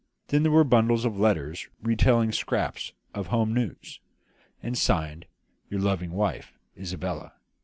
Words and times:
Then 0.29 0.41
there 0.41 0.51
were 0.51 0.63
bundles 0.63 1.05
of 1.05 1.19
letters 1.19 1.67
retailing 1.83 2.31
scraps 2.31 2.93
of 3.13 3.27
home 3.27 3.53
news, 3.53 3.99
and 4.63 4.75
signed 4.75 5.27
"Your 5.69 5.79
loving 5.79 6.13
wife, 6.13 6.57
Isabella." 6.75 7.33